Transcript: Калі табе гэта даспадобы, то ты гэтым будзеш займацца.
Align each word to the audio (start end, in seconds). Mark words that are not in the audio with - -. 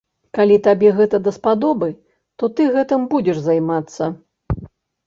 Калі 0.37 0.55
табе 0.67 0.89
гэта 0.99 1.19
даспадобы, 1.27 1.91
то 2.37 2.43
ты 2.57 2.71
гэтым 2.79 3.01
будзеш 3.13 3.37
займацца. 3.51 4.03